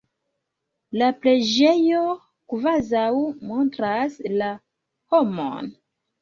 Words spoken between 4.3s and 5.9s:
la homon.